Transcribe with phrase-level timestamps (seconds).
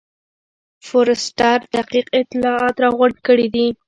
[0.87, 3.67] فورسټر دقیق اطلاعات راغونډ کړي دي.